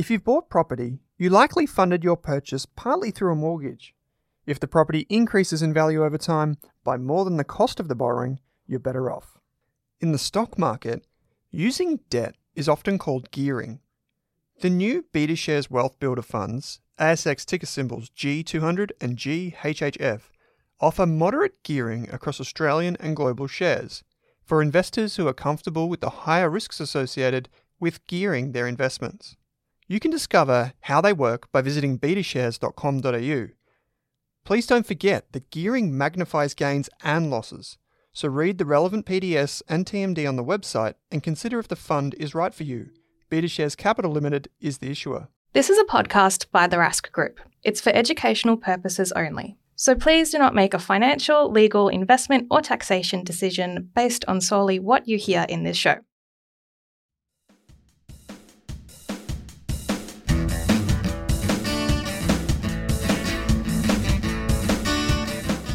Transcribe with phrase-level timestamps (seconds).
[0.00, 3.94] If you've bought property, you likely funded your purchase partly through a mortgage.
[4.46, 7.94] If the property increases in value over time by more than the cost of the
[7.94, 9.36] borrowing, you're better off.
[10.00, 11.06] In the stock market,
[11.50, 13.80] using debt is often called gearing.
[14.62, 20.22] The new BetaShares Wealth Builder funds, ASX ticker symbols G200 and GHHF,
[20.80, 24.02] offer moderate gearing across Australian and global shares
[24.46, 29.36] for investors who are comfortable with the higher risks associated with gearing their investments.
[29.90, 33.48] You can discover how they work by visiting betashares.com.au.
[34.44, 37.76] Please don't forget that gearing magnifies gains and losses,
[38.12, 42.14] so read the relevant PDS and TMD on the website and consider if the fund
[42.20, 42.90] is right for you.
[43.32, 45.26] BetaShares Capital Limited is the issuer.
[45.54, 47.40] This is a podcast by the Rask Group.
[47.64, 49.56] It's for educational purposes only.
[49.74, 54.78] So please do not make a financial, legal, investment, or taxation decision based on solely
[54.78, 55.96] what you hear in this show.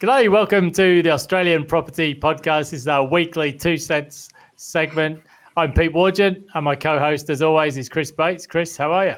[0.00, 2.70] G'day, welcome to the Australian Property Podcast.
[2.70, 5.20] This is our weekly two cents segment.
[5.56, 8.46] I'm Pete Wargent, and my co-host, as always, is Chris Bates.
[8.46, 9.14] Chris, how are you?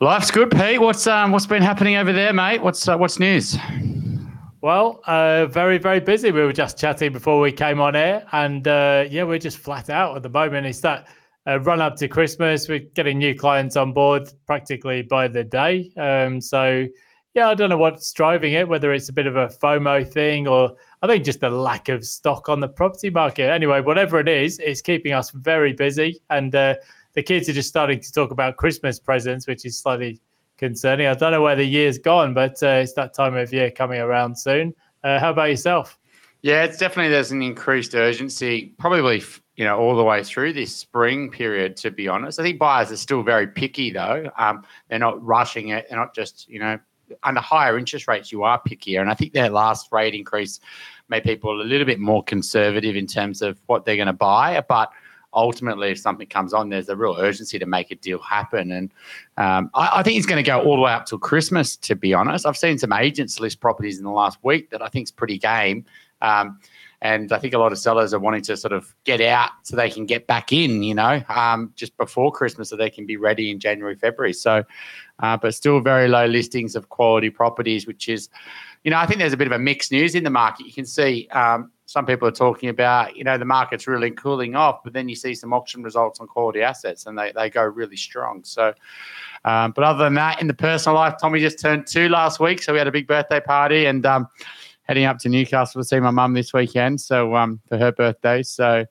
[0.00, 0.78] Life's good, Pete.
[0.78, 2.62] What's um, what's been happening over there, mate?
[2.62, 3.56] What's uh, what's news?
[4.60, 6.30] Well, uh, very very busy.
[6.30, 9.88] We were just chatting before we came on air, and uh, yeah, we're just flat
[9.88, 10.66] out at the moment.
[10.66, 11.08] It's that
[11.46, 12.68] uh, run up to Christmas.
[12.68, 15.90] We're getting new clients on board practically by the day.
[15.96, 16.86] Um, so
[17.34, 20.46] yeah, I don't know what's driving it, whether it's a bit of a FOMO thing
[20.46, 23.50] or I think just the lack of stock on the property market.
[23.50, 26.20] Anyway, whatever it is, it's keeping us very busy.
[26.28, 26.74] And uh,
[27.14, 30.20] the kids are just starting to talk about Christmas presents, which is slightly
[30.58, 31.06] concerning.
[31.06, 34.00] I don't know where the year's gone, but uh, it's that time of year coming
[34.00, 34.74] around soon.
[35.02, 35.98] Uh, how about yourself?
[36.42, 39.22] Yeah, it's definitely there's an increased urgency, probably
[39.56, 41.76] you know all the way through this spring period.
[41.78, 44.28] To be honest, I think buyers are still very picky though.
[44.36, 45.86] Um, they're not rushing it.
[45.88, 46.78] They're not just you know
[47.22, 49.00] under higher interest rates, you are pickier.
[49.00, 50.60] And I think their last rate increase
[51.08, 54.62] made people a little bit more conservative in terms of what they're going to buy.
[54.68, 54.90] But
[55.34, 58.72] ultimately, if something comes on, there's a real urgency to make a deal happen.
[58.72, 58.90] And
[59.36, 61.94] um, I, I, think it's going to go all the way up till Christmas, to
[61.94, 62.46] be honest.
[62.46, 65.38] I've seen some agents list properties in the last week that I think is pretty
[65.38, 65.84] game.
[66.20, 66.58] Um,
[67.02, 69.74] and I think a lot of sellers are wanting to sort of get out so
[69.74, 73.16] they can get back in, you know, um, just before Christmas so they can be
[73.16, 74.32] ready in January, February.
[74.32, 74.62] So,
[75.18, 78.28] uh, but still very low listings of quality properties, which is,
[78.84, 80.64] you know, I think there's a bit of a mixed news in the market.
[80.64, 84.54] You can see um, some people are talking about, you know, the market's really cooling
[84.54, 87.64] off, but then you see some auction results on quality assets and they, they go
[87.64, 88.44] really strong.
[88.44, 88.74] So,
[89.44, 92.62] um, but other than that, in the personal life, Tommy just turned two last week.
[92.62, 94.28] So we had a big birthday party and, um,
[94.92, 97.00] heading up to Newcastle to see my mum this weekend.
[97.00, 98.42] So um, for her birthday.
[98.42, 98.84] So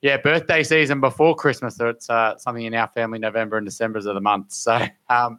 [0.00, 1.76] yeah, birthday season before Christmas.
[1.76, 3.20] So it's uh, something in our family.
[3.20, 4.50] November and December are the month.
[4.50, 5.38] So um,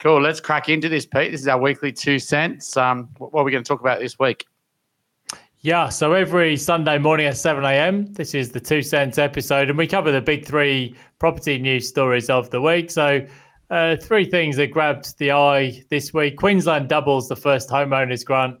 [0.00, 0.20] cool.
[0.20, 1.30] Let's crack into this, Pete.
[1.30, 2.76] This is our weekly two cents.
[2.76, 4.44] Um, what are we going to talk about this week?
[5.60, 9.78] Yeah, so every Sunday morning at 7 a.m., this is the Two Cents episode, and
[9.78, 12.90] we cover the big three property news stories of the week.
[12.90, 13.24] So,
[13.70, 18.58] uh, three things that grabbed the eye this week Queensland doubles the first homeowners grant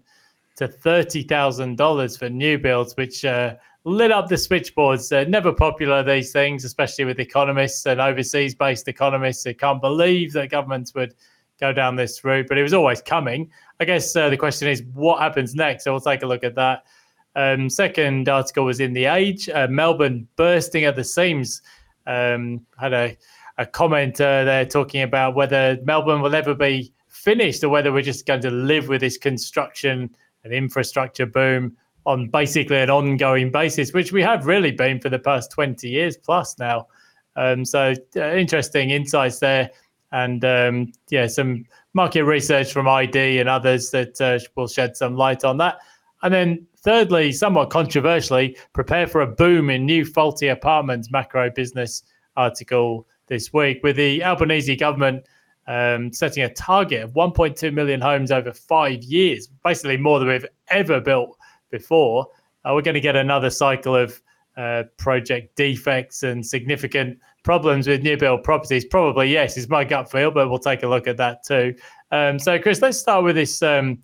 [0.56, 3.54] to $30,000 for new builds, which uh,
[3.84, 5.10] lit up the switchboards.
[5.10, 10.32] Uh, never popular, these things, especially with economists and overseas based economists who can't believe
[10.32, 11.14] that governments would
[11.60, 13.50] go down this route, but it was always coming.
[13.80, 15.84] I guess uh, the question is what happens next?
[15.84, 16.84] So we'll take a look at that.
[17.34, 21.62] Um, second article was in The Age, uh, Melbourne bursting at the seams.
[22.06, 23.16] Um, had a,
[23.58, 28.02] a comment uh, there talking about whether Melbourne will ever be finished or whether we're
[28.02, 30.10] just going to live with this construction
[30.44, 35.18] an infrastructure boom on basically an ongoing basis, which we have really been for the
[35.18, 36.86] past 20 years plus now.
[37.36, 39.70] Um, so uh, interesting insights there,
[40.10, 45.16] and um, yeah, some market research from ID and others that uh, will shed some
[45.16, 45.78] light on that.
[46.22, 51.08] And then thirdly, somewhat controversially, prepare for a boom in new faulty apartments.
[51.08, 52.02] MacroBusiness
[52.36, 55.26] article this week with the Albanese government
[55.66, 60.46] um, setting a target of 1.2 million homes over five years, basically more than we've
[60.68, 61.36] ever built
[61.70, 62.26] before.
[62.64, 64.20] Uh, we're going to get another cycle of
[64.56, 68.84] uh, project defects and significant problems with new build properties?
[68.84, 71.74] Probably yes, is my gut feel, but we'll take a look at that too.
[72.10, 74.02] Um, so, Chris, let's start with this um,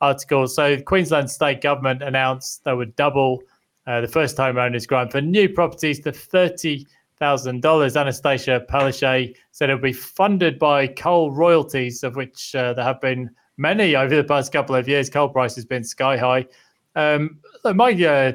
[0.00, 0.46] article.
[0.46, 3.42] So, Queensland state government announced they would double
[3.86, 6.86] uh, the first homeowners grant for new properties to thirty
[7.24, 7.94] thousand dollars.
[7.94, 13.00] Annastacia Palaszczuk said it will be funded by coal royalties, of which uh, there have
[13.00, 15.08] been many over the past couple of years.
[15.08, 16.44] Coal price has been sky high.
[16.96, 18.32] Um, my uh,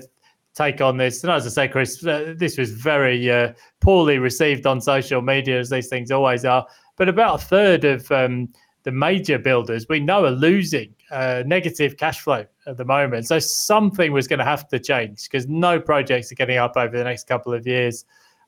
[0.55, 4.65] take on this, and as I say, Chris, uh, this was very uh, poorly received
[4.65, 6.65] on social media, as these things always are.
[6.95, 8.49] But about a third of um,
[8.83, 13.27] the major builders we know are losing uh, negative cash flow at the moment.
[13.27, 16.97] So something was going to have to change because no projects are getting up over
[16.97, 18.03] the next couple of years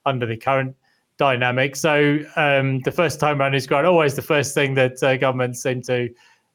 [0.06, 0.75] under the current
[1.18, 1.75] dynamic.
[1.75, 3.86] So um, the first time around is great.
[3.86, 6.09] Always the first thing that uh, governments seem to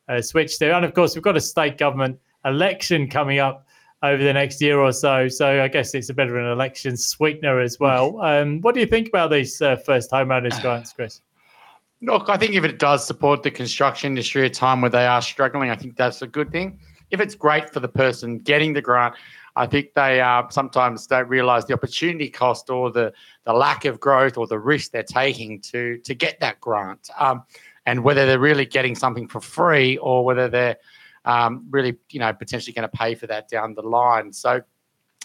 [0.08, 0.75] uh, switch to.
[0.75, 3.66] And of course, we've got a state government election coming up
[4.02, 5.28] over the next year or so.
[5.28, 8.20] So I guess it's a bit of an election sweetener as well.
[8.20, 11.20] Um, what do you think about these uh, first homeowners grants, Chris?
[12.02, 15.06] Look, I think if it does support the construction industry at a time where they
[15.06, 16.78] are struggling, I think that's a good thing.
[17.10, 19.14] If it's great for the person getting the grant,
[19.56, 23.12] I think they uh, sometimes don't realise the opportunity cost or the
[23.44, 27.43] the lack of growth or the risk they're taking to to get that grant, um,
[27.87, 30.76] and whether they're really getting something for free or whether they're
[31.25, 34.32] um, really, you know, potentially going to pay for that down the line.
[34.32, 34.62] So,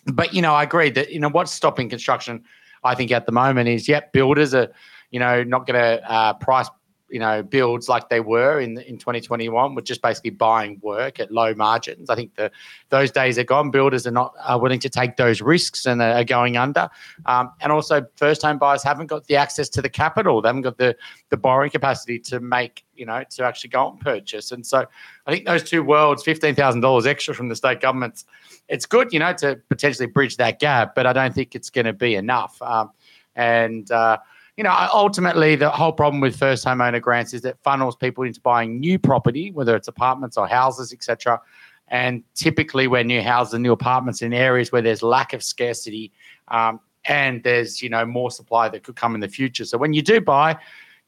[0.08, 2.44] but you know, I agree that you know what's stopping construction.
[2.84, 4.70] I think at the moment is, yep, builders are,
[5.12, 6.68] you know, not going to uh, price
[7.12, 11.32] you know builds like they were in in 2021 with just basically buying work at
[11.32, 12.10] low margins.
[12.10, 12.52] I think the
[12.90, 13.70] those days are gone.
[13.70, 16.90] Builders are not are willing to take those risks and are going under.
[17.26, 20.42] Um, and also, first home buyers haven't got the access to the capital.
[20.42, 20.96] They haven't got the
[21.30, 24.52] the borrowing capacity to make you know to actually go and purchase.
[24.52, 24.86] And so,
[25.28, 28.26] I think those two worlds, fifteen thousand dollars extra from the state governments,
[28.70, 30.96] it's good you know to potentially bridge that gap.
[30.96, 32.62] But I don't think it's going to be enough.
[32.62, 32.92] Um,
[33.36, 34.18] and uh,
[34.58, 38.42] you know, ultimately, the whole problem with first homeowner grants is that funnels people into
[38.42, 41.40] buying new property, whether it's apartments or houses, etc.
[41.88, 46.12] And typically, where new houses and new apartments in areas where there's lack of scarcity
[46.50, 49.66] um, and there's you know more supply that could come in the future.
[49.66, 50.58] So when you do buy,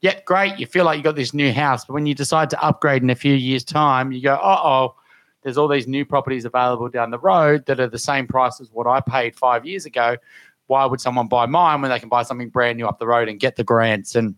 [0.00, 2.62] yeah, great, you feel like you got this new house, but when you decide to
[2.62, 4.94] upgrade in a few years' time, you go, uh oh,
[5.42, 8.70] there's all these new properties available down the road that are the same price as
[8.72, 10.16] what I paid five years ago
[10.66, 13.28] why would someone buy mine when they can buy something brand new up the road
[13.28, 14.14] and get the grants?
[14.14, 14.34] And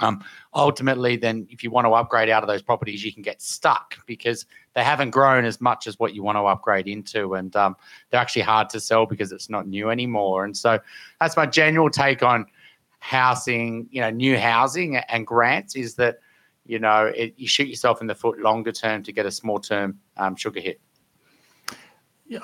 [0.00, 0.24] um,
[0.54, 3.96] ultimately, then if you want to upgrade out of those properties, you can get stuck
[4.06, 7.76] because they haven't grown as much as what you want to upgrade into, and um,
[8.10, 10.44] they're actually hard to sell because it's not new anymore.
[10.44, 10.78] And so
[11.20, 12.46] that's my general take on
[13.00, 16.18] housing, you know, new housing and grants is that
[16.66, 19.58] you know it, you shoot yourself in the foot longer term to get a small
[19.58, 20.80] term um, sugar hit.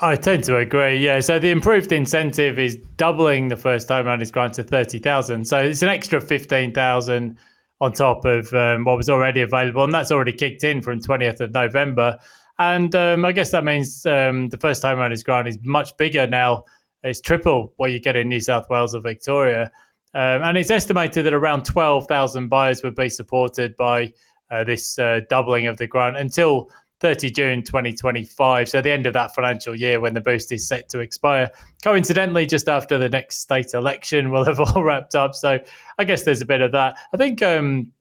[0.00, 0.96] I tend to agree.
[0.96, 1.20] Yeah.
[1.20, 5.46] So the improved incentive is doubling the first time around is grant to thirty thousand.
[5.46, 7.38] So it's an extra fifteen thousand
[7.80, 11.40] on top of um, what was already available, and that's already kicked in from twentieth
[11.40, 12.18] of November.
[12.58, 15.96] And um, I guess that means um, the first time around is grant is much
[15.96, 16.64] bigger now.
[17.02, 19.70] It's triple what you get in New South Wales or Victoria.
[20.14, 24.12] Um, and it's estimated that around 12,000 buyers would be supported by
[24.50, 26.70] uh, this uh, doubling of the grant until
[27.04, 28.66] 30 June 2025.
[28.66, 31.50] So the end of that financial year when the boost is set to expire.
[31.82, 35.34] Coincidentally, just after the next state election will have all wrapped up.
[35.34, 35.58] So
[35.98, 36.96] I guess there's a bit of that.
[37.12, 37.92] I think, um,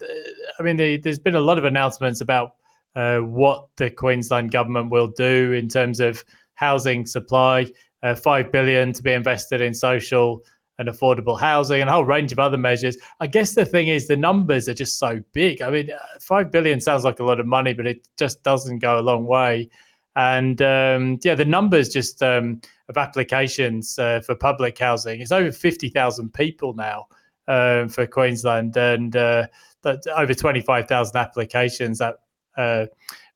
[0.57, 2.55] I mean, the, there's been a lot of announcements about
[2.95, 7.69] uh, what the Queensland government will do in terms of housing supply.
[8.03, 10.45] Uh, Five billion to be invested in social
[10.87, 12.97] and affordable housing and a whole range of other measures.
[13.19, 15.61] I guess the thing is the numbers are just so big.
[15.61, 18.79] I mean, uh, five billion sounds like a lot of money, but it just doesn't
[18.79, 19.69] go a long way.
[20.15, 25.51] And um, yeah, the numbers just um, of applications uh, for public housing it's over
[25.51, 27.07] fifty thousand people now
[27.47, 29.47] um, for Queensland, and uh,
[29.81, 32.17] that over twenty five thousand applications that
[32.57, 32.85] uh,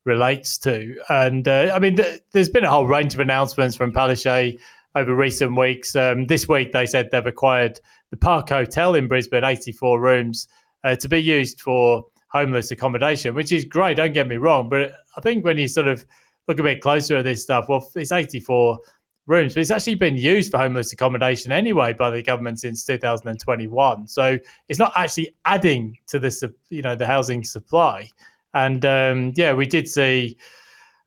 [0.06, 0.96] relates to.
[1.10, 4.60] And uh, I mean, th- there's been a whole range of announcements from Palaszczuk
[4.98, 5.96] over recent weeks.
[5.96, 10.48] Um, this week, they said they've acquired the Park Hotel in Brisbane, 84 rooms,
[10.84, 13.98] uh, to be used for homeless accommodation, which is great.
[13.98, 16.06] Don't get me wrong, but I think when you sort of
[16.48, 18.80] look a bit closer at this stuff, well, it's 84
[19.27, 24.08] rooms, but it's actually been used for homeless accommodation anyway by the government since 2021.
[24.08, 28.10] So it's not actually adding to this, you know, the housing supply.
[28.54, 30.38] And um, yeah, we did see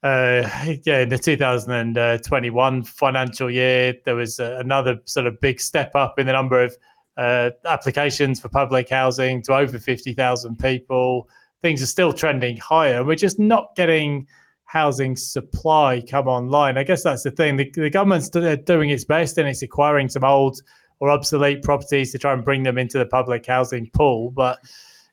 [0.03, 0.49] uh,
[0.85, 6.19] yeah, in the 2021 financial year, there was uh, another sort of big step up
[6.19, 6.77] in the number of
[7.17, 11.29] uh, applications for public housing to over 50,000 people.
[11.63, 13.05] Things are still trending higher.
[13.05, 14.27] We're just not getting
[14.65, 16.79] housing supply come online.
[16.79, 17.57] I guess that's the thing.
[17.57, 20.63] The, the government's doing its best and it's acquiring some old
[21.01, 24.31] or obsolete properties to try and bring them into the public housing pool.
[24.31, 24.59] But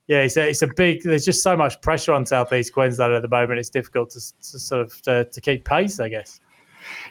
[0.08, 1.04] yeah, it's a, it's a big.
[1.04, 3.60] There's just so much pressure on Southeast Queensland at the moment.
[3.60, 6.40] It's difficult to, to sort of to, to keep pace, I guess.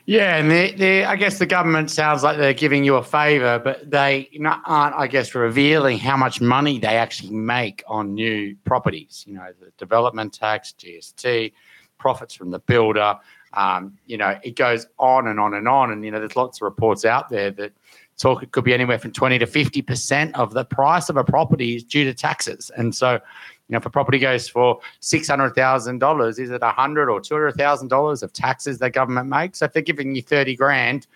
[0.07, 3.59] Yeah, and they, they, I guess the government sounds like they're giving you a favour,
[3.59, 4.31] but they
[4.65, 9.25] aren't, I guess, revealing how much money they actually make on new properties.
[9.27, 11.53] You know, the development tax, GST,
[11.99, 13.19] profits from the builder.
[13.53, 15.91] Um, you know, it goes on and on and on.
[15.91, 17.73] And, you know, there's lots of reports out there that
[18.19, 21.77] talk it could be anywhere from 20 to 50% of the price of a property
[21.77, 22.71] is due to taxes.
[22.77, 23.21] And so, you
[23.69, 28.91] know, if a property goes for $600,000, is it 100 or $200,000 of taxes the
[28.91, 29.59] government makes?
[29.59, 31.07] So if they're giving you 30 grand,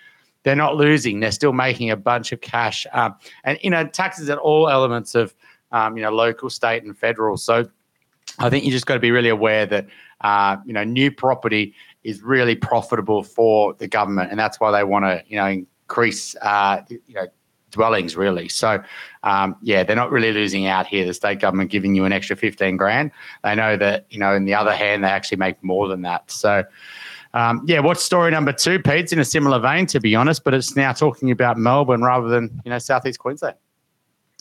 [0.42, 1.20] they're not losing.
[1.20, 2.86] They're still making a bunch of cash.
[2.92, 3.14] Um,
[3.44, 5.34] and, you know, taxes at all elements of,
[5.72, 7.36] um, you know, local, state and federal.
[7.36, 7.68] So
[8.38, 9.86] I think you just got to be really aware that,
[10.22, 14.30] uh, you know, new property is really profitable for the government.
[14.30, 17.26] And that's why they want to, you know, increase, uh, you know,
[17.72, 18.48] dwellings really.
[18.48, 18.82] So,
[19.24, 21.04] um, yeah, they're not really losing out here.
[21.04, 23.10] The state government giving you an extra 15 grand.
[23.42, 26.30] They know that, you know, in the other hand, they actually make more than that.
[26.30, 26.64] So,
[27.34, 28.94] um, yeah, what's story number two, Pete?
[28.94, 32.28] It's in a similar vein, to be honest, but it's now talking about Melbourne rather
[32.28, 33.56] than, you know, Southeast Queensland.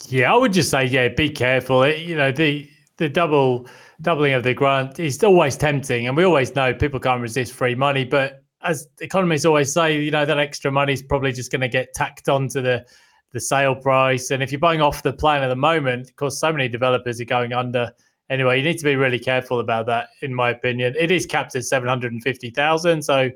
[0.08, 1.88] Yeah, I would just say, yeah, be careful.
[1.88, 3.68] You know, the the double
[4.01, 7.75] doubling of the grant is always tempting, and we always know people can't resist free
[7.75, 8.06] money.
[8.06, 11.68] But as economists always say, you know, that extra money is probably just going to
[11.68, 12.86] get tacked onto the
[13.32, 14.32] the sale price.
[14.32, 17.22] And if you're buying off the plan at the moment, of course, so many developers
[17.22, 17.92] are going under.
[18.30, 20.96] Anyway, you need to be really careful about that, in my opinion.
[20.98, 23.01] It is capped at 750,000.
[23.01, 23.30] So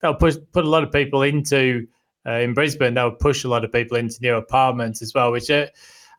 [0.00, 1.86] that'll push, put a lot of people into,
[2.26, 5.50] uh, in Brisbane, that'll push a lot of people into new apartments as well, which
[5.50, 5.66] uh,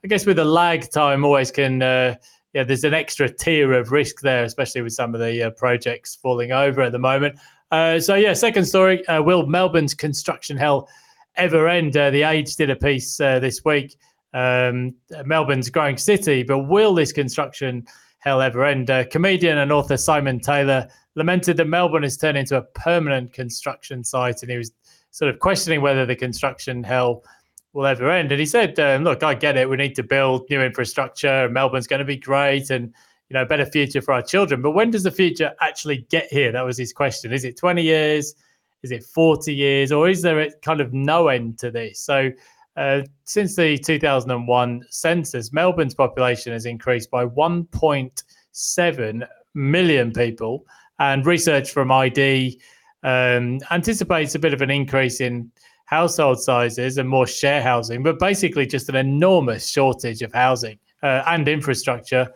[0.03, 2.15] I guess with a lag time always can, uh,
[2.53, 6.15] yeah, there's an extra tier of risk there, especially with some of the uh, projects
[6.15, 7.37] falling over at the moment.
[7.71, 9.05] Uh, so yeah, second story.
[9.07, 10.89] Uh, will Melbourne's construction hell
[11.35, 11.95] ever end?
[11.95, 13.97] Uh, the Age did a piece uh, this week.
[14.33, 14.95] Um,
[15.25, 17.85] Melbourne's growing city, but will this construction
[18.19, 18.89] hell ever end?
[18.89, 24.03] Uh, comedian and author Simon Taylor lamented that Melbourne has turned into a permanent construction
[24.03, 24.71] site, and he was
[25.11, 27.23] sort of questioning whether the construction hell
[27.73, 28.31] will ever end.
[28.31, 29.69] And he said, um, "Look, I get it.
[29.69, 31.49] We need to build new infrastructure.
[31.49, 32.93] Melbourne's going to be great, and
[33.29, 34.61] you know, better future for our children.
[34.61, 36.51] But when does the future actually get here?
[36.51, 37.31] That was his question.
[37.31, 38.33] Is it 20 years?
[38.81, 39.91] Is it 40 years?
[39.91, 41.99] Or is there a kind of no end to this?
[41.99, 42.31] So,
[42.75, 50.65] uh, since the 2001 census, Melbourne's population has increased by 1.7 million people.
[50.99, 52.59] And research from ID
[53.03, 55.51] um, anticipates a bit of an increase in
[55.85, 61.23] household sizes and more share housing, but basically just an enormous shortage of housing uh,
[61.27, 62.31] and infrastructure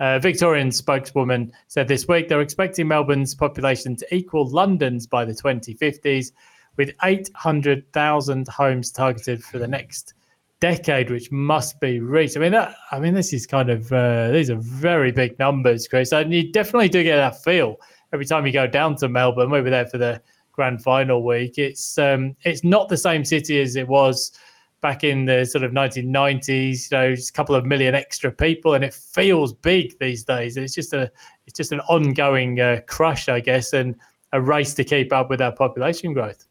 [0.00, 5.32] uh, Victorian spokeswoman said this week they're expecting Melbourne's population to equal London's by the
[5.32, 6.32] 2050s,
[6.76, 10.14] with 800,000 homes targeted for the next
[10.60, 12.36] decade, which must be reached.
[12.36, 15.88] I mean, that, I mean, this is kind of uh, these are very big numbers,
[15.88, 17.76] Chris, and you definitely do get that feel
[18.12, 19.50] every time you go down to Melbourne.
[19.50, 20.20] We were there for the
[20.52, 21.58] grand final week.
[21.58, 24.32] It's um, it's not the same city as it was
[24.80, 28.74] back in the sort of 1990s, you know, just a couple of million extra people,
[28.74, 30.56] and it feels big these days.
[30.56, 31.10] It's just a
[31.46, 33.94] it's just an ongoing uh, crush, I guess, and
[34.32, 36.46] a race to keep up with our population growth.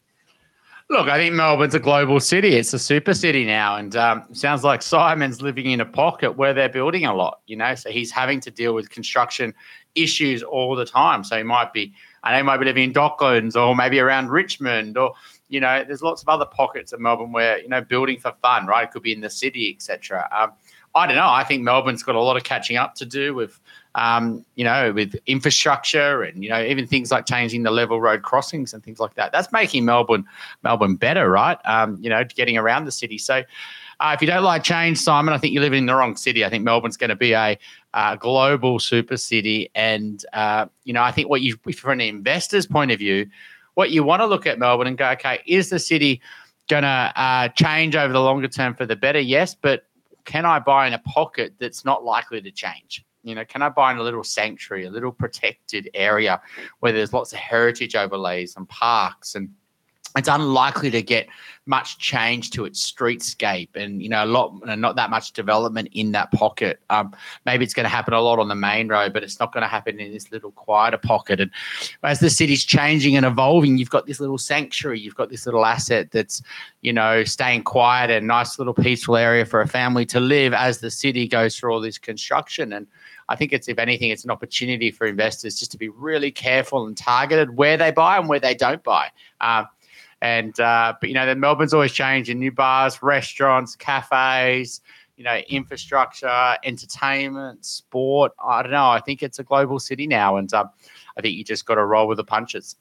[0.89, 2.55] Look, I think Melbourne's a global city.
[2.55, 6.53] It's a super city now, and um, sounds like Simon's living in a pocket where
[6.53, 7.41] they're building a lot.
[7.45, 9.53] You know, so he's having to deal with construction
[9.95, 11.23] issues all the time.
[11.23, 11.93] So he might be,
[12.23, 15.13] I know, he might be living in Docklands or maybe around Richmond or
[15.49, 18.65] you know, there's lots of other pockets of Melbourne where you know building for fun,
[18.65, 18.83] right?
[18.83, 20.27] It could be in the city, etc.
[20.35, 20.51] Um,
[20.95, 21.29] I don't know.
[21.29, 23.59] I think Melbourne's got a lot of catching up to do with,
[23.95, 28.23] um, you know, with infrastructure and you know even things like changing the level road
[28.23, 29.31] crossings and things like that.
[29.31, 30.25] That's making Melbourne
[30.63, 31.57] Melbourne better, right?
[31.65, 33.17] Um, you know, getting around the city.
[33.17, 33.43] So.
[33.99, 36.45] Uh, if you don't like change, Simon, I think you're living in the wrong city.
[36.45, 37.57] I think Melbourne's going to be a
[37.95, 42.67] uh, global super city, and uh, you know, I think what you, from an investor's
[42.67, 43.27] point of view,
[43.77, 46.19] what you want to look at Melbourne and go, okay, is the city
[46.67, 49.19] going to uh, change over the longer term for the better?
[49.19, 49.85] Yes, but
[50.25, 53.05] can I buy in a pocket that's not likely to change?
[53.21, 56.41] You know, can I buy in a little sanctuary, a little protected area
[56.79, 59.47] where there's lots of heritage overlays and parks and
[60.15, 61.27] it's unlikely to get
[61.65, 66.13] much change to its streetscape and you know a lot not that much development in
[66.13, 66.79] that pocket.
[66.89, 67.13] Um,
[67.45, 69.63] maybe it's going to happen a lot on the main road but it's not going
[69.63, 71.41] to happen in this little quieter pocket.
[71.41, 71.51] And
[72.03, 75.65] as the city's changing and evolving you've got this little sanctuary you've got this little
[75.65, 76.41] asset that's
[76.81, 80.79] you know staying quiet and nice little peaceful area for a family to live as
[80.79, 82.73] the city goes through all this construction.
[82.73, 82.87] And
[83.29, 86.87] I think it's, if anything, it's an opportunity for investors just to be really careful
[86.87, 89.09] and targeted where they buy and where they don't buy.
[89.41, 89.67] Um,
[90.21, 92.39] and uh, but you know, the Melbourne's always changing.
[92.39, 94.81] New bars, restaurants, cafes,
[95.15, 98.31] you know, infrastructure, entertainment, sport.
[98.43, 98.89] I don't know.
[98.89, 100.69] I think it's a global city now, and um,
[101.17, 102.75] I think you just got to roll with the punches.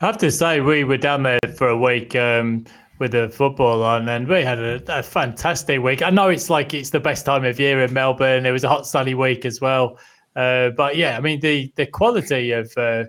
[0.00, 2.64] I have to say, we were down there for a week um,
[2.98, 6.02] with the football on, and we had a, a, fantastic week.
[6.02, 8.46] I know it's like it's the best time of year in Melbourne.
[8.46, 9.98] It was a hot, sunny week as well.
[10.36, 13.04] Uh, but yeah, I mean the the quality of uh,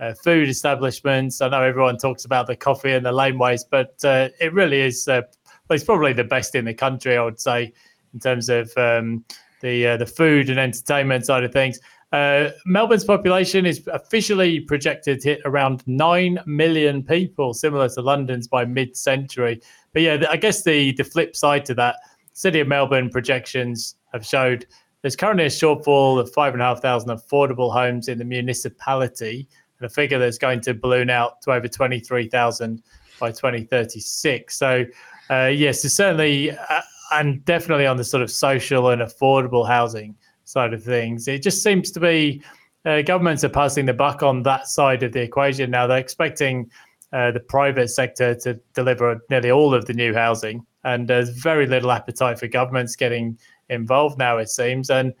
[0.00, 1.40] uh, food establishments.
[1.40, 5.08] I know everyone talks about the coffee and the laneways, but uh, it really is.
[5.08, 5.22] Uh,
[5.68, 7.72] well, it's probably the best in the country, I would say,
[8.12, 9.24] in terms of um,
[9.60, 11.80] the uh, the food and entertainment side of things.
[12.12, 18.46] Uh, Melbourne's population is officially projected to hit around nine million people, similar to London's
[18.46, 19.60] by mid-century.
[19.92, 21.96] But yeah, I guess the the flip side to that,
[22.32, 24.66] City of Melbourne projections have showed
[25.02, 29.48] there's currently a shortfall of five and a half thousand affordable homes in the municipality
[29.78, 32.82] and a figure that's going to balloon out to over 23,000
[33.18, 34.56] by 2036.
[34.56, 34.84] So,
[35.30, 36.80] uh, yes, it's certainly uh,
[37.12, 40.14] and definitely on the sort of social and affordable housing
[40.44, 41.28] side of things.
[41.28, 42.42] It just seems to be
[42.84, 45.86] uh, governments are passing the buck on that side of the equation now.
[45.86, 46.70] They're expecting
[47.12, 51.66] uh, the private sector to deliver nearly all of the new housing, and there's very
[51.66, 54.90] little appetite for governments getting involved now, it seems.
[54.90, 55.12] And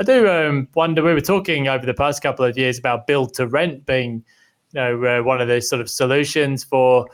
[0.00, 1.02] I do um, wonder.
[1.02, 4.24] We were talking over the past couple of years about build to rent being,
[4.72, 7.06] you know, uh, one of the sort of solutions for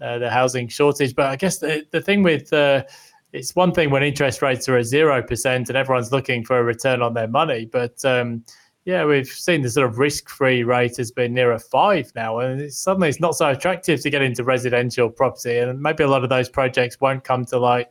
[0.00, 1.14] uh, the housing shortage.
[1.14, 2.84] But I guess the the thing with uh,
[3.32, 6.62] it's one thing when interest rates are at zero percent and everyone's looking for a
[6.62, 8.44] return on their money, but um,
[8.86, 12.78] yeah, we've seen the sort of risk-free rate has been nearer five now, and it's,
[12.78, 16.30] suddenly it's not so attractive to get into residential property, and maybe a lot of
[16.30, 17.88] those projects won't come to light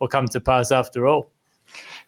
[0.00, 1.30] or come to pass after all.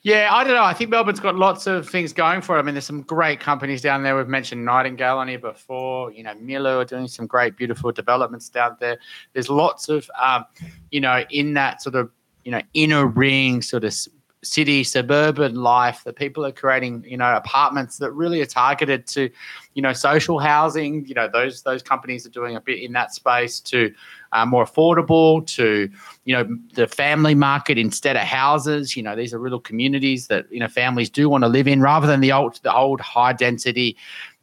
[0.02, 0.64] Yeah, I don't know.
[0.64, 2.60] I think Melbourne's got lots of things going for it.
[2.60, 4.16] I mean, there's some great companies down there.
[4.16, 6.10] We've mentioned Nightingale on here before.
[6.10, 8.98] You know, Miller are doing some great, beautiful developments down there.
[9.34, 10.46] There's lots of, um,
[10.90, 12.10] you know, in that sort of,
[12.44, 13.94] you know, inner ring sort of
[14.42, 19.28] city suburban life that people are creating you know apartments that really are targeted to
[19.74, 23.12] you know social housing you know those those companies are doing a bit in that
[23.12, 23.92] space to
[24.32, 25.90] uh, more affordable to
[26.24, 28.96] you know the family market instead of houses.
[28.96, 31.80] You know these are little communities that you know families do want to live in
[31.80, 33.96] rather than the old the old high density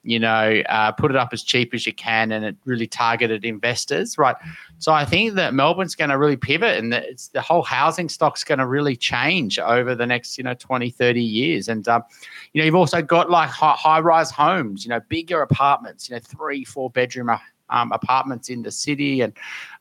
[0.08, 3.44] you know, uh, put it up as cheap as you can, and it really targeted
[3.44, 4.38] investors, right?
[4.80, 8.46] So I think that Melbourne's going to really pivot, and the, the whole housing stock's
[8.46, 11.68] going to really change over the next, you know, 20, 30 years.
[11.68, 12.04] And um,
[12.54, 16.22] you know, you've also got like high rise homes, you know, bigger apartments, you know,
[16.24, 17.30] three, four bedroom
[17.70, 19.34] um, apartments in the city, and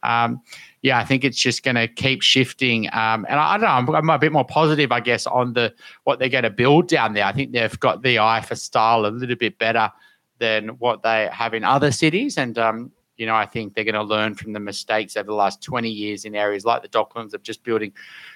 [0.02, 0.42] um,
[0.82, 2.88] yeah, I think it's just going to keep shifting.
[2.88, 5.52] Um, and I, I, don't know, I'm, I'm, a bit more positive, I guess, on
[5.52, 7.24] the what they're going to build down there.
[7.24, 9.92] I think they've got the eye for style a little bit better
[10.38, 12.38] than what they have in other cities.
[12.38, 15.34] And, um, you know, I think they're going to learn from the mistakes over the
[15.34, 17.92] last 20 years in areas like the Docklands of just building,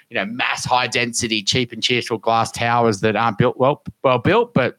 [0.09, 4.17] you know, mass high density, cheap and cheerful glass towers that aren't built well, well
[4.17, 4.77] built, but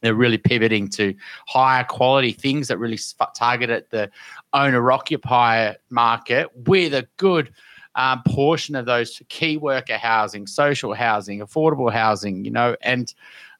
[0.00, 1.14] they're really pivoting to
[1.46, 2.98] higher quality things that really
[3.36, 4.10] target at the
[4.52, 7.52] owner occupier market with a good
[7.96, 13.12] um, portion of those key worker housing, social housing, affordable housing, you know, and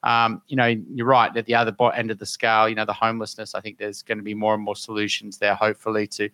[0.02, 2.92] um, you know, you're right at the other end of the scale, you know, the
[2.92, 6.28] homelessness, I think there's going to be more and more solutions there, hopefully, to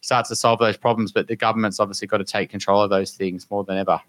[0.00, 1.12] start to solve those problems.
[1.12, 4.00] But the government's obviously got to take control of those things more than ever.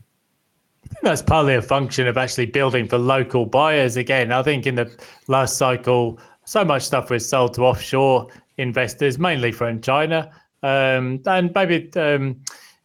[1.01, 3.97] That's partly a function of actually building for local buyers.
[3.97, 4.91] Again, I think in the
[5.27, 8.27] last cycle, so much stuff was sold to offshore
[8.57, 10.29] investors, mainly from China.
[10.61, 12.41] Um, and maybe um,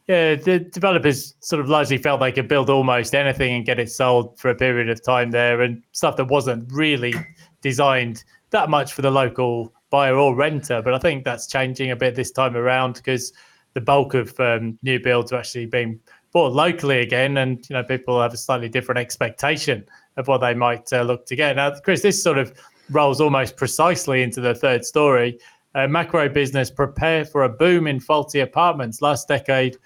[0.08, 3.90] yeah, the developers sort of largely felt they could build almost anything and get it
[3.90, 7.14] sold for a period of time there, and stuff that wasn't really
[7.60, 10.80] designed that much for the local buyer or renter.
[10.80, 13.34] But I think that's changing a bit this time around because
[13.74, 16.00] the bulk of um, new builds are actually being
[16.32, 19.84] bought locally again, and you know people have a slightly different expectation
[20.16, 21.56] of what they might uh, look to get.
[21.56, 22.54] Now, Chris, this sort of
[22.90, 25.38] rolls almost precisely into the third story
[25.86, 29.02] MacroBusiness prepare for a boom in faulty apartments.
[29.02, 29.76] Last decade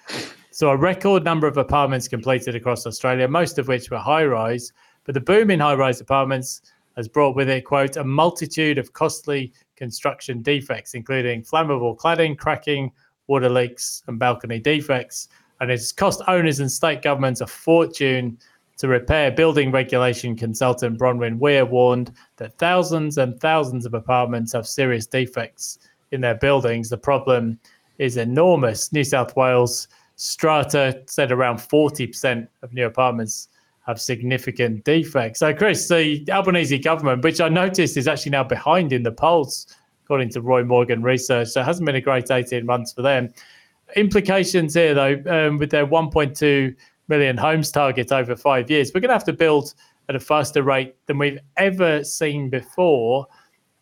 [0.51, 4.73] saw a record number of apartments completed across Australia, most of which were high rise.
[5.05, 6.63] But the boom in high rise apartments
[6.97, 12.93] has brought with it, quote, a multitude of costly construction defects, including flammable cladding, cracking,
[13.27, 15.29] water leaks, and balcony defects.
[15.61, 18.39] And it's cost owners and state governments a fortune
[18.83, 19.31] to repair.
[19.31, 25.79] Building regulation consultant Bronwyn Weir warned that thousands and thousands of apartments have serious defects
[26.11, 26.91] in their buildings.
[26.91, 27.61] The problem
[27.99, 28.93] is enormous.
[28.93, 33.49] New South Wales Strata said around 40% of new apartments
[33.87, 35.39] have significant defects.
[35.39, 39.69] So, Chris, the Albanese government, which I noticed is actually now behind in the polls,
[40.05, 43.33] according to Roy Morgan Research, so it hasn't been a great 18 months for them.
[43.95, 46.75] Implications here, though, um, with their 1.2
[47.13, 49.75] million homes target over five years, we're going to have to build
[50.09, 53.27] at a faster rate than we've ever seen before.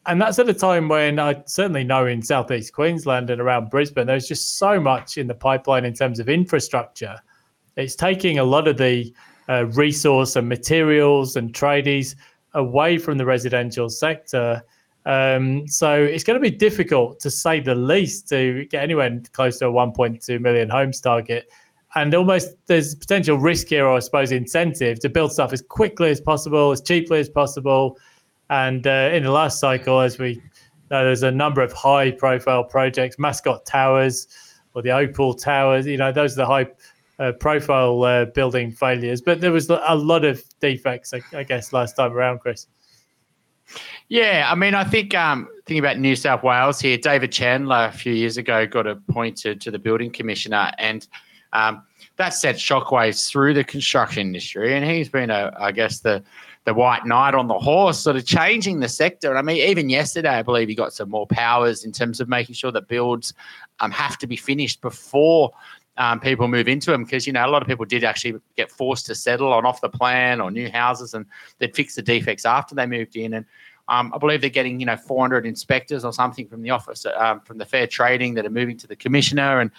[0.07, 4.07] And that's at a time when I certainly know in southeast Queensland and around Brisbane,
[4.07, 7.17] there's just so much in the pipeline in terms of infrastructure.
[7.77, 9.15] It's taking a lot of the
[9.49, 12.17] uh, resource and materials and tradies
[12.55, 14.63] away from the residential sector.
[15.07, 19.59] Um, so it's going to be difficult, to say the least, to get anywhere close
[19.59, 21.51] to a 1.2 million homes target.
[21.95, 26.11] And almost there's potential risk here, or I suppose incentive, to build stuff as quickly
[26.11, 27.99] as possible, as cheaply as possible,
[28.51, 30.43] and uh, in the last cycle, as we
[30.91, 34.27] know, there's a number of high profile projects, Mascot Towers
[34.75, 35.87] or the Opal Towers.
[35.87, 36.67] You know, those are the high
[37.19, 39.21] uh, profile uh, building failures.
[39.21, 42.67] But there was a lot of defects, I, I, guess, last time around, Chris.
[44.09, 47.93] Yeah, I mean, I think um, thinking about New South Wales here, David Chandler a
[47.93, 51.07] few years ago got appointed to the building commissioner, and
[51.53, 51.83] um,
[52.17, 54.75] that sent shockwaves through the construction industry.
[54.75, 56.23] And he's been, a, I guess, the
[56.65, 59.31] the white knight on the horse, sort of changing the sector.
[59.31, 62.29] And I mean, even yesterday, I believe he got some more powers in terms of
[62.29, 63.33] making sure that builds
[63.81, 65.53] um, have to be finished before
[65.97, 68.71] um, people move into them because you know a lot of people did actually get
[68.71, 71.27] forced to settle on off the plan or new houses and
[71.59, 73.45] they'd fix the defects after they moved in and
[73.89, 77.41] um, I believe they're getting you know 400 inspectors or something from the office um,
[77.41, 79.71] from the fair trading that are moving to the commissioner and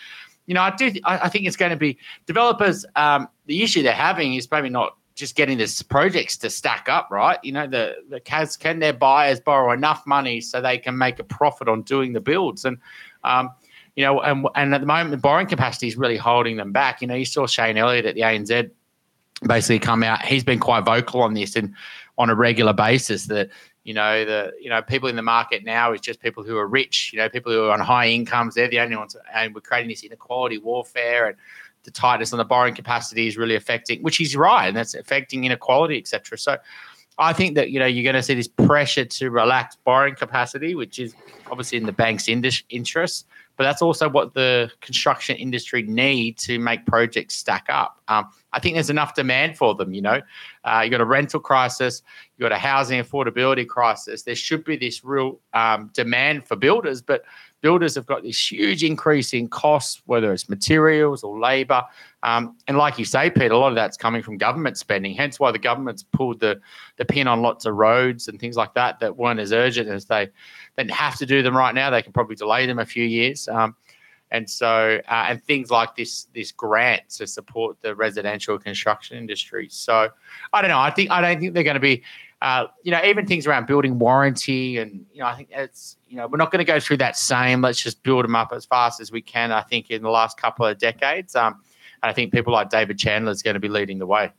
[0.46, 3.84] you know I do I, I think it's going to be developers um, the issue
[3.84, 7.38] they're having is maybe not just getting this projects to stack up, right?
[7.44, 11.20] You know, the the CAS can their buyers borrow enough money so they can make
[11.20, 12.78] a profit on doing the builds, and
[13.24, 13.52] um,
[13.96, 17.02] you know, and and at the moment the borrowing capacity is really holding them back.
[17.02, 18.72] You know, you saw Shane Elliott at the ANZ
[19.48, 20.22] basically come out.
[20.24, 21.74] He's been quite vocal on this and
[22.18, 23.50] on a regular basis that
[23.84, 26.68] you know the you know people in the market now is just people who are
[26.68, 27.12] rich.
[27.14, 28.56] You know, people who are on high incomes.
[28.56, 31.38] They're the only ones, and we're creating this inequality warfare and
[31.84, 35.46] the tightness on the borrowing capacity is really affecting, which is right, and that's affecting
[35.46, 36.38] inequality, etc.
[36.38, 36.58] So,
[37.18, 40.76] I think that you know you're going to see this pressure to relax borrowing capacity,
[40.76, 41.16] which is
[41.50, 43.26] obviously in the bank's interest,
[43.58, 48.02] but that's also what the construction industry need to make projects stack up.
[48.08, 49.94] Um, I think there's enough demand for them.
[49.94, 50.22] You know,
[50.64, 52.02] uh, you got a rental crisis,
[52.38, 54.24] you got a housing affordability crisis.
[54.24, 57.24] There should be this real um, demand for builders, but
[57.62, 61.84] builders have got this huge increase in costs, whether it's materials or labour.
[62.24, 65.14] Um, and like you say, Pete, a lot of that's coming from government spending.
[65.14, 66.60] Hence why the government's pulled the,
[66.98, 70.06] the pin on lots of roads and things like that that weren't as urgent as
[70.06, 70.30] they,
[70.76, 71.90] they have to do them right now.
[71.90, 73.41] They can probably delay them a few years.
[73.48, 73.76] Um,
[74.32, 79.68] and so, uh, and things like this this grant to support the residential construction industry.
[79.70, 80.10] So,
[80.54, 80.80] I don't know.
[80.80, 82.04] I think I don't think they're going to be
[82.42, 86.18] uh, you know, even things around building warranty, and you know, I think it's you
[86.18, 87.62] know, we're not going to go through that same.
[87.62, 89.52] Let's just build them up as fast as we can.
[89.52, 91.62] I think in the last couple of decades, um,
[92.02, 94.32] and I think people like David Chandler is going to be leading the way.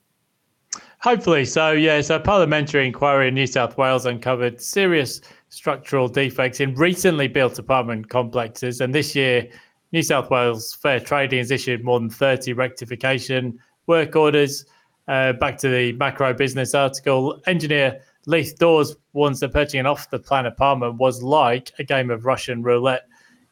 [0.98, 2.00] Hopefully, so yeah.
[2.00, 5.20] So, parliamentary inquiry in New South Wales uncovered serious
[5.52, 9.48] structural defects in recently built apartment complexes, and this year,
[9.92, 14.64] New South Wales Fair Trading has issued more than thirty rectification work orders
[15.08, 20.18] uh, back to the MacroBusiness article, engineer Leith Dawes warns that purchasing an off the
[20.18, 23.08] plan apartment was like a game of Russian roulette.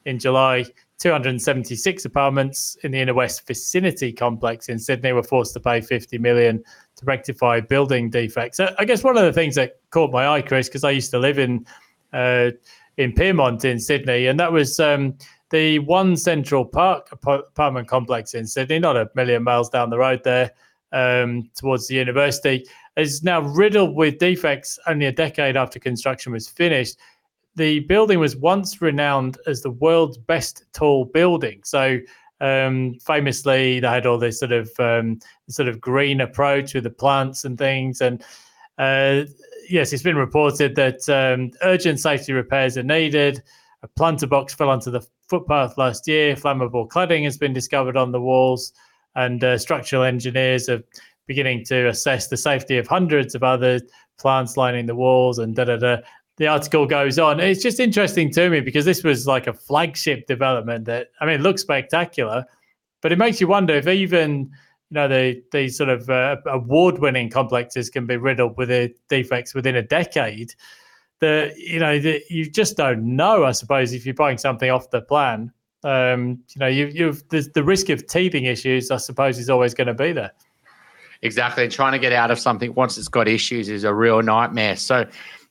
[0.07, 0.65] In July,
[0.99, 6.19] 276 apartments in the inner west vicinity complex in Sydney were forced to pay 50
[6.19, 6.63] million
[6.97, 8.57] to rectify building defects.
[8.57, 11.11] So I guess one of the things that caught my eye, Chris, because I used
[11.11, 11.67] to live in
[12.12, 12.51] uh,
[12.96, 15.16] in Pyrmont in Sydney, and that was um,
[15.51, 20.23] the One Central Park apartment complex in Sydney, not a million miles down the road
[20.25, 20.53] there
[20.92, 22.64] um, towards the university,
[22.96, 26.99] is now riddled with defects only a decade after construction was finished.
[27.57, 31.61] The building was once renowned as the world's best tall building.
[31.64, 31.99] So,
[32.40, 35.18] um, famously, they had all this sort of um,
[35.49, 38.01] sort of green approach with the plants and things.
[38.01, 38.23] And
[38.79, 39.25] uh,
[39.70, 43.42] yes, it's been reported that um, urgent safety repairs are needed.
[43.83, 46.35] A planter box fell onto the footpath last year.
[46.35, 48.72] Flammable cladding has been discovered on the walls
[49.14, 50.83] and uh, structural engineers are
[51.26, 53.80] beginning to assess the safety of hundreds of other
[54.18, 55.96] plants lining the walls and da da da.
[56.37, 57.40] the article goes on.
[57.40, 61.37] It's just interesting to me because this was like a flagship development that I mean,
[61.37, 62.44] it looks spectacular,
[63.00, 64.50] but it makes you wonder if even
[64.90, 69.76] you know the these sort of uh, award-winning complexes can be riddled with defects within
[69.76, 70.55] a decade.
[71.20, 73.44] That you know that you just don't know.
[73.44, 75.53] I suppose if you're buying something off the plan,
[75.85, 78.90] um, you know, you, you've the, the risk of teething issues.
[78.90, 80.33] I suppose is always going to be there.
[81.22, 84.22] Exactly, and trying to get out of something once it's got issues is a real
[84.22, 84.76] nightmare.
[84.76, 85.07] So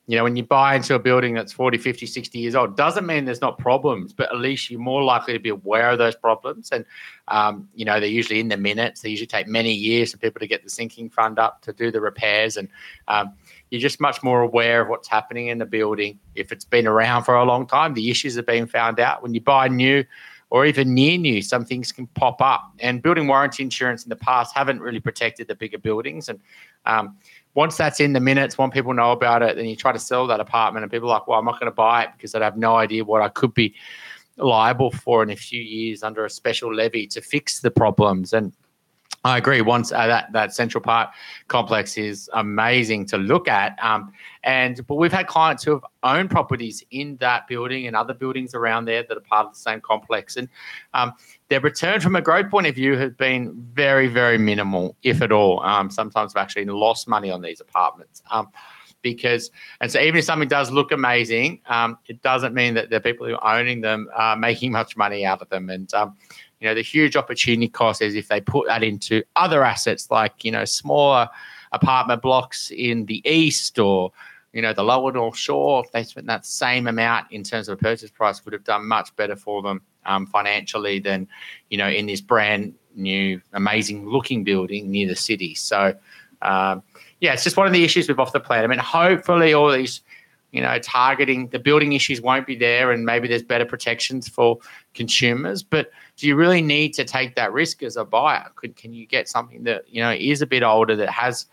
[0.10, 3.06] you know, when you buy into a building that's 40, 50, 60 years old, doesn't
[3.06, 6.16] mean there's not problems, but at least you're more likely to be aware of those
[6.16, 6.72] problems.
[6.72, 6.84] And,
[7.28, 9.02] um, you know, they're usually in the minutes.
[9.02, 11.92] They usually take many years for people to get the sinking fund up to do
[11.92, 12.58] the repairs.
[12.58, 12.70] And
[13.08, 13.34] um,
[13.70, 16.18] you're just much more aware of what's happening in the building.
[16.34, 19.22] If it's been around for a long time, the issues are being found out.
[19.22, 20.06] When you buy new,
[20.52, 22.72] or even near new, some things can pop up.
[22.80, 26.28] And building warranty insurance in the past haven't really protected the bigger buildings.
[26.28, 26.40] And
[26.86, 27.18] um,
[27.56, 30.28] once that's in the minutes, when people know about it, then you try to sell
[30.28, 32.42] that apartment, and people are like, well, I'm not going to buy it because I'd
[32.42, 33.74] have no idea what I could be
[34.38, 38.34] liable for in a few years under a special levy to fix the problems.
[38.34, 38.54] And
[39.26, 39.60] I agree.
[39.60, 41.10] Once uh, that that Central Park
[41.50, 46.30] complex is amazing to look at, um, and but we've had clients who have owned
[46.30, 49.82] properties in that building and other buildings around there that are part of the same
[49.82, 50.48] complex, and
[50.94, 51.12] um,
[51.50, 55.34] their return from a growth point of view has been very, very minimal, if at
[55.34, 55.62] all.
[55.64, 58.24] Um, sometimes we've actually lost money on these apartments.
[58.32, 58.48] Um,
[59.02, 59.50] because
[59.82, 63.28] and so even if something does look amazing, um, it doesn't mean that the people
[63.28, 65.70] who are owning them are making much money out of them.
[65.70, 66.18] And um,
[66.60, 70.44] you know, the huge opportunity cost is if they put that into other assets like,
[70.44, 71.30] you know, smaller
[71.72, 74.12] apartment blocks in the east or,
[74.52, 77.78] you know, the lower North Shore, if they spent that same amount in terms of
[77.78, 81.28] a purchase price, would have done much better for them um, financially than,
[81.70, 85.56] you know, in this brand new, amazing looking building near the city.
[85.56, 85.96] So,
[86.42, 86.84] um,
[87.22, 88.64] yeah, it's just one of the issues with off the plan.
[88.64, 90.02] I mean, hopefully all these
[90.52, 94.58] you know, targeting the building issues won't be there, and maybe there's better protections for
[94.94, 95.62] consumers.
[95.62, 98.48] But do you really need to take that risk as a buyer?
[98.56, 101.46] Could can you get something that you know is a bit older that has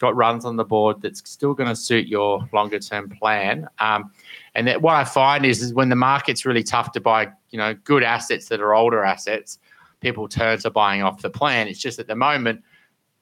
[0.00, 3.66] got runs on the board that's still going to suit your longer term plan?
[3.78, 4.10] Um,
[4.54, 7.58] and that what I find is, is when the market's really tough to buy, you
[7.58, 9.58] know, good assets that are older assets,
[10.00, 11.66] people turn to buying off the plan.
[11.66, 12.62] It's just at the moment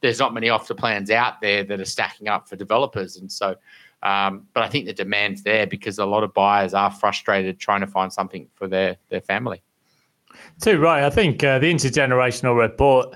[0.00, 3.30] there's not many off the plans out there that are stacking up for developers, and
[3.30, 3.54] so
[4.02, 7.80] um, but I think the demand's there because a lot of buyers are frustrated trying
[7.80, 9.62] to find something for their their family.
[10.60, 11.04] Too right.
[11.04, 13.14] I think uh, the intergenerational report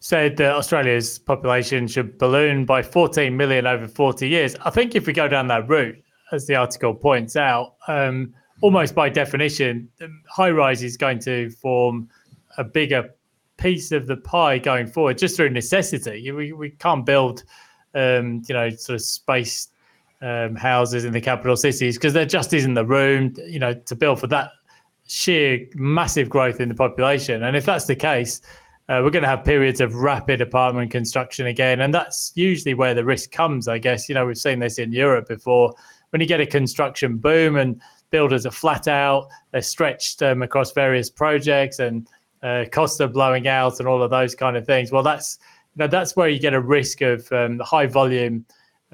[0.00, 4.56] said that Australia's population should balloon by 14 million over 40 years.
[4.64, 5.96] I think if we go down that route,
[6.32, 9.88] as the article points out, um, almost by definition,
[10.28, 12.08] high rise is going to form
[12.58, 13.14] a bigger
[13.56, 16.30] piece of the pie going forward just through necessity.
[16.30, 17.44] We, we can't build,
[17.94, 19.68] um, you know, sort of space
[20.24, 23.94] um, houses in the capital cities because there just isn't the room, you know, to
[23.94, 24.50] build for that
[25.06, 27.42] sheer massive growth in the population.
[27.42, 28.40] And if that's the case,
[28.88, 32.94] uh, we're going to have periods of rapid apartment construction again, and that's usually where
[32.94, 33.68] the risk comes.
[33.68, 35.74] I guess you know we've seen this in Europe before.
[36.10, 40.72] When you get a construction boom and builders are flat out, they're stretched um, across
[40.72, 42.06] various projects, and
[42.42, 44.92] uh, costs are blowing out, and all of those kind of things.
[44.92, 45.38] Well, that's
[45.74, 48.44] you know that's where you get a risk of um, high volume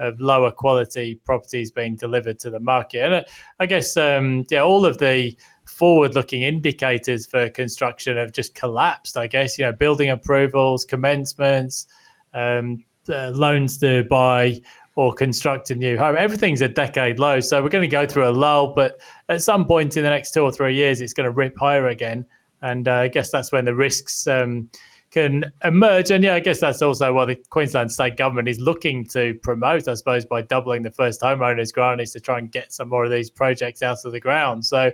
[0.01, 3.03] of lower quality properties being delivered to the market.
[3.05, 3.23] And uh,
[3.59, 5.35] I guess, um, yeah, all of the
[5.65, 11.87] forward looking indicators for construction have just collapsed, I guess, you know, building approvals, commencements,
[12.33, 14.61] um, uh, loans to buy
[14.95, 16.15] or construct a new home.
[16.17, 17.39] Everything's a decade low.
[17.39, 20.31] So we're going to go through a lull, but at some point in the next
[20.33, 22.25] two or three years, it's going to rip higher again.
[22.61, 24.69] And uh, I guess that's when the risks um,
[25.11, 26.09] can emerge.
[26.09, 29.87] And yeah, I guess that's also what the Queensland state government is looking to promote,
[29.87, 33.03] I suppose, by doubling the first homeowners grant is to try and get some more
[33.03, 34.65] of these projects out of the ground.
[34.65, 34.91] So,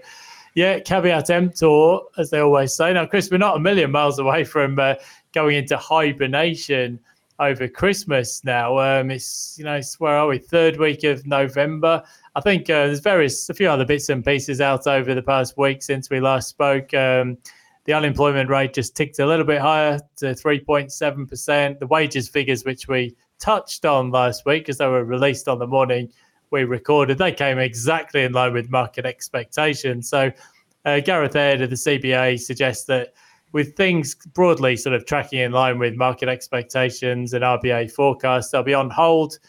[0.55, 2.91] yeah, caveat emptor, as they always say.
[2.93, 4.95] Now, Chris, we're not a million miles away from uh,
[5.33, 6.99] going into hibernation
[7.39, 8.79] over Christmas now.
[8.79, 10.39] Um, it's, you know, it's, where are we?
[10.39, 12.01] Third week of November.
[12.35, 15.57] I think uh, there's various, a few other bits and pieces out over the past
[15.57, 16.91] week since we last spoke.
[16.95, 17.37] Um,
[17.87, 21.79] the unemployment rate just ticked a little bit higher to 3.7%.
[21.79, 25.67] The wages figures, which we touched on last week as they were released on the
[25.67, 26.11] morning
[26.51, 30.09] we recorded, they came exactly in line with market expectations.
[30.09, 30.29] So
[30.83, 33.13] uh, Gareth Aird of the CBA suggests that
[33.53, 38.63] with things broadly sort of tracking in line with market expectations and RBA forecasts, they'll
[38.63, 39.39] be on hold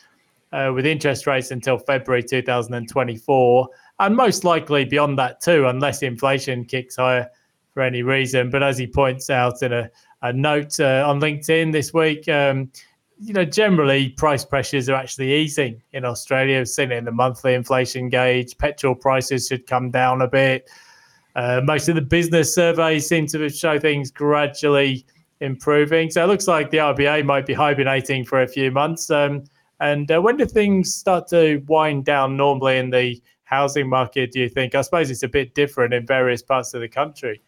[0.52, 6.64] uh, with interest rates until February 2024, and most likely beyond that too, unless inflation
[6.64, 7.28] kicks higher
[7.78, 8.50] for any reason.
[8.50, 9.88] But as he points out in a,
[10.22, 12.72] a note uh, on LinkedIn this week, um,
[13.20, 16.58] you know, generally price pressures are actually easing in Australia.
[16.58, 18.58] We've seen it in the monthly inflation gauge.
[18.58, 20.68] Petrol prices should come down a bit.
[21.36, 25.06] Uh, most of the business surveys seem to show things gradually
[25.40, 26.10] improving.
[26.10, 29.08] So it looks like the RBA might be hibernating for a few months.
[29.08, 29.44] Um,
[29.78, 34.40] and uh, when do things start to wind down normally in the housing market, do
[34.40, 34.74] you think?
[34.74, 37.40] I suppose it's a bit different in various parts of the country.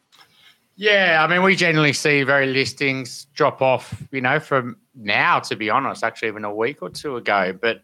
[0.81, 5.55] Yeah, I mean, we generally see very listings drop off, you know, from now, to
[5.55, 7.53] be honest, actually, even a week or two ago.
[7.53, 7.83] But,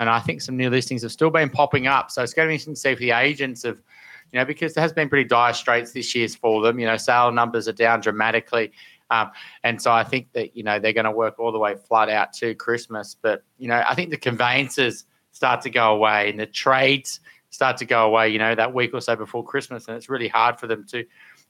[0.00, 2.10] and I think some new listings have still been popping up.
[2.10, 3.82] So it's going to be interesting to see if the agents have,
[4.32, 6.78] you know, because there has been pretty dire straits this year's for them.
[6.78, 8.72] You know, sale numbers are down dramatically.
[9.10, 9.30] Um,
[9.62, 12.08] and so I think that, you know, they're going to work all the way flat
[12.08, 13.14] out to Christmas.
[13.20, 17.76] But, you know, I think the conveyances start to go away and the trades start
[17.78, 19.88] to go away, you know, that week or so before Christmas.
[19.88, 21.06] And it's really hard for them to, you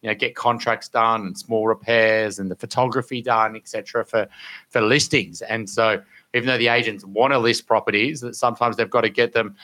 [0.08, 4.04] know, get contracts done and small repairs and the photography done, etc.
[4.04, 4.28] for
[4.68, 5.42] for listings.
[5.42, 6.00] And so
[6.34, 9.56] even though the agents want to list properties, that sometimes they've got to get them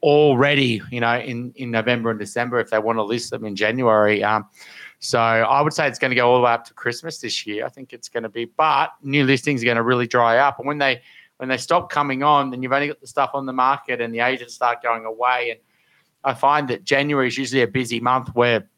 [0.00, 3.44] all ready, you know, in, in November and December if they want to list them
[3.44, 4.22] in January.
[4.22, 4.46] Um,
[5.00, 7.46] so I would say it's going to go all the way up to Christmas this
[7.46, 7.64] year.
[7.64, 10.58] I think it's going to be, but new listings are going to really dry up.
[10.58, 11.02] And when they
[11.38, 14.12] when they stop coming on, then you've only got the stuff on the market and
[14.12, 15.50] the agents start going away.
[15.50, 15.60] And
[16.24, 18.68] I find that January is usually a busy month where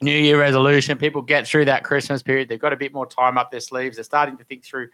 [0.00, 0.96] New Year resolution.
[0.96, 2.48] People get through that Christmas period.
[2.48, 3.96] They've got a bit more time up their sleeves.
[3.96, 4.88] They're starting to think through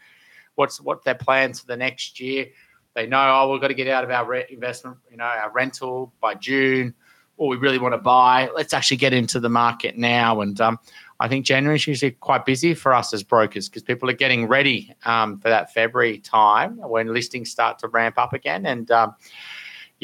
[0.55, 2.47] what's what their plans for the next year.
[2.95, 5.51] They know, oh, we've got to get out of our re- investment, you know, our
[5.51, 6.95] rental by June,
[7.37, 8.49] or we really want to buy.
[8.55, 10.41] Let's actually get into the market now.
[10.41, 10.79] And um,
[11.19, 14.47] I think January is usually quite busy for us as brokers because people are getting
[14.47, 18.65] ready um, for that February time when listings start to ramp up again.
[18.65, 19.15] And um,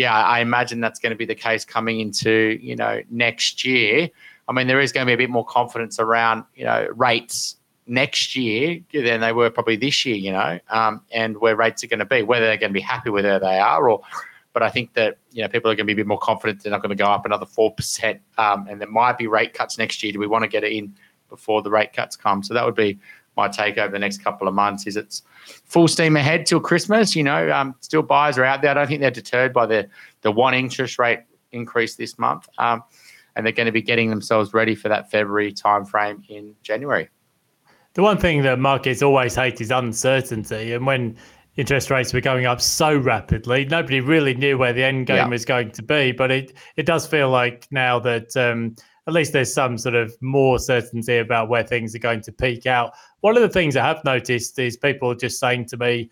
[0.00, 4.08] yeah, I imagine that's going to be the case coming into you know next year.
[4.48, 7.56] I mean, there is going to be a bit more confidence around, you know, rates
[7.86, 11.86] next year than they were probably this year, you know, um, and where rates are
[11.86, 14.00] going to be, whether they're going to be happy with where they are or.
[14.52, 16.62] But I think that you know people are going to be a bit more confident
[16.62, 19.54] they're not going to go up another four percent, um, and there might be rate
[19.54, 20.12] cuts next year.
[20.12, 20.92] Do we want to get it in
[21.28, 22.42] before the rate cuts come?
[22.42, 22.98] So that would be
[23.36, 24.86] my take over the next couple of months.
[24.86, 25.22] Is it's
[25.64, 27.14] full steam ahead till Christmas.
[27.16, 28.70] You know, um, still buyers are out there.
[28.70, 29.88] I don't think they're deterred by the
[30.22, 31.20] the one interest rate
[31.52, 32.48] increase this month.
[32.58, 32.82] Um,
[33.36, 37.08] and they're going to be getting themselves ready for that February timeframe in January.
[37.94, 41.16] The one thing that markets always hate is uncertainty, and when
[41.56, 45.28] interest rates were going up so rapidly, nobody really knew where the end game yeah.
[45.28, 46.12] was going to be.
[46.12, 50.14] But it it does feel like now that um, at least there's some sort of
[50.20, 52.92] more certainty about where things are going to peak out.
[53.20, 56.10] One of the things I have noticed is people just saying to me,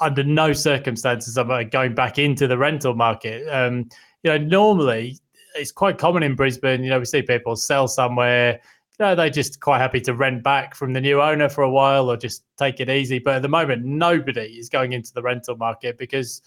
[0.00, 3.46] under no circumstances am I going back into the rental market.
[3.48, 3.88] Um,
[4.22, 5.18] you know, normally
[5.54, 6.82] it's quite common in Brisbane.
[6.82, 8.60] You know, we see people sell somewhere.
[8.98, 11.70] You know, they're just quite happy to rent back from the new owner for a
[11.70, 13.18] while or just take it easy.
[13.18, 16.42] But at the moment, nobody is going into the rental market because,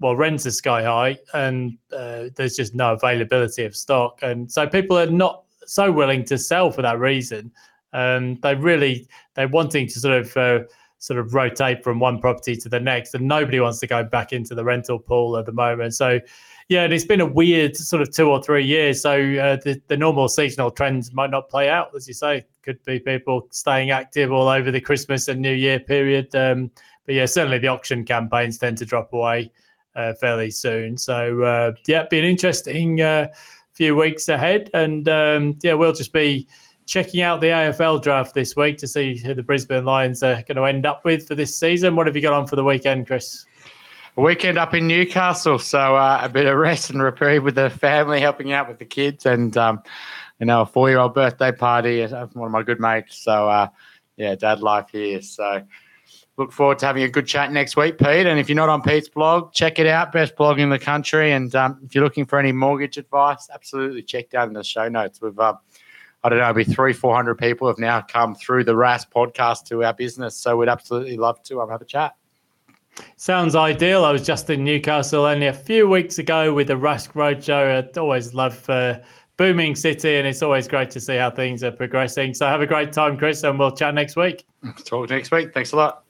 [0.00, 4.18] well, rents are sky high and uh, there's just no availability of stock.
[4.22, 7.52] And so people are not so willing to sell for that reason.
[7.92, 10.60] Um, they really they're wanting to sort of uh,
[10.98, 14.32] sort of rotate from one property to the next, and nobody wants to go back
[14.32, 15.94] into the rental pool at the moment.
[15.94, 16.20] So
[16.68, 19.02] yeah, and it's been a weird sort of two or three years.
[19.02, 22.46] So uh, the, the normal seasonal trends might not play out, as you say.
[22.62, 26.34] Could be people staying active all over the Christmas and New Year period.
[26.34, 26.70] Um,
[27.06, 29.50] but yeah, certainly the auction campaigns tend to drop away
[29.96, 30.96] uh, fairly soon.
[30.96, 33.28] So uh, yeah, be an interesting uh,
[33.72, 34.70] few weeks ahead.
[34.74, 36.46] And um, yeah, we'll just be
[36.86, 40.56] checking out the AFL draft this week to see who the Brisbane Lions are going
[40.56, 41.96] to end up with for this season.
[41.96, 43.46] What have you got on for the weekend, Chris?
[44.16, 45.58] weekend up in Newcastle.
[45.58, 48.84] So uh, a bit of rest and reprieve with the family, helping out with the
[48.84, 49.82] kids, and um,
[50.38, 52.02] you know, a four-year-old birthday party.
[52.02, 53.18] Of one of my good mates.
[53.18, 53.68] So uh,
[54.16, 55.22] yeah, dad life here.
[55.22, 55.62] So
[56.40, 58.26] look forward to having a good chat next week, Pete.
[58.26, 60.10] And if you're not on Pete's blog, check it out.
[60.10, 61.32] Best blog in the country.
[61.32, 64.88] And um, if you're looking for any mortgage advice, absolutely check down in the show
[64.88, 65.20] notes.
[65.20, 65.54] We've uh,
[66.22, 69.64] I don't know, be three, four hundred people have now come through the Rask podcast
[69.66, 70.36] to our business.
[70.36, 72.14] So we'd absolutely love to um, have a chat.
[73.16, 74.04] Sounds ideal.
[74.04, 77.96] I was just in Newcastle only a few weeks ago with the Rask Roadshow.
[77.96, 78.98] I always love uh,
[79.36, 82.34] booming city, and it's always great to see how things are progressing.
[82.34, 84.44] So have a great time, Chris, and we'll chat next week.
[84.84, 85.54] Talk next week.
[85.54, 86.09] Thanks a lot.